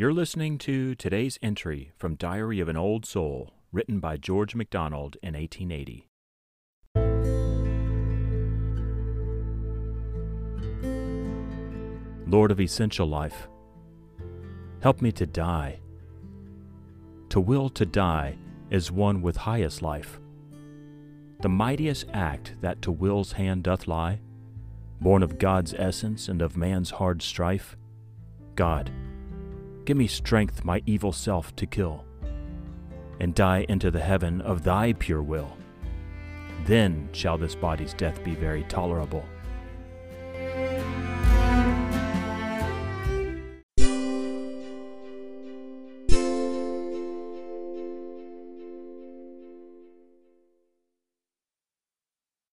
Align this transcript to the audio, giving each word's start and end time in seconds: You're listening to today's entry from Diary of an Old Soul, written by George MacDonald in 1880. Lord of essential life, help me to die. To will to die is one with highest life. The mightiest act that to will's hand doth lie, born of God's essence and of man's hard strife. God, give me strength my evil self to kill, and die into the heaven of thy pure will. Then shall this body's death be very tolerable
You're 0.00 0.14
listening 0.14 0.56
to 0.60 0.94
today's 0.94 1.38
entry 1.42 1.92
from 1.98 2.14
Diary 2.14 2.58
of 2.60 2.70
an 2.70 2.76
Old 2.78 3.04
Soul, 3.04 3.50
written 3.70 4.00
by 4.00 4.16
George 4.16 4.54
MacDonald 4.54 5.18
in 5.22 5.34
1880. 5.34 6.08
Lord 12.26 12.50
of 12.50 12.58
essential 12.62 13.06
life, 13.06 13.46
help 14.80 15.02
me 15.02 15.12
to 15.12 15.26
die. 15.26 15.80
To 17.28 17.38
will 17.38 17.68
to 17.68 17.84
die 17.84 18.38
is 18.70 18.90
one 18.90 19.20
with 19.20 19.36
highest 19.36 19.82
life. 19.82 20.18
The 21.42 21.50
mightiest 21.50 22.06
act 22.14 22.54
that 22.62 22.80
to 22.80 22.90
will's 22.90 23.32
hand 23.32 23.64
doth 23.64 23.86
lie, 23.86 24.20
born 24.98 25.22
of 25.22 25.36
God's 25.36 25.74
essence 25.74 26.26
and 26.26 26.40
of 26.40 26.56
man's 26.56 26.88
hard 26.88 27.20
strife. 27.20 27.76
God, 28.54 28.90
give 29.84 29.96
me 29.96 30.06
strength 30.06 30.64
my 30.64 30.82
evil 30.86 31.12
self 31.12 31.54
to 31.56 31.66
kill, 31.66 32.04
and 33.20 33.34
die 33.34 33.66
into 33.68 33.90
the 33.90 34.00
heaven 34.00 34.40
of 34.42 34.62
thy 34.62 34.92
pure 34.94 35.22
will. 35.22 35.56
Then 36.66 37.08
shall 37.12 37.38
this 37.38 37.54
body's 37.54 37.94
death 37.94 38.22
be 38.22 38.34
very 38.34 38.64
tolerable 38.64 39.24